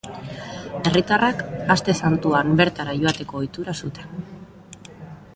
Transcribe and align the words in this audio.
Herritarrak 0.75 1.43
Aste 1.73 1.93
Santuan 2.07 2.49
bertara 2.61 2.95
joateko 3.01 3.37
ohitura 3.41 3.75
zuten. 3.89 4.25